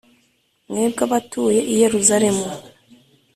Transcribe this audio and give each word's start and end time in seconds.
mwebwe 0.69 1.01
abatuye 1.07 1.59
i 1.71 1.73
Yeruzalemu, 1.81 2.45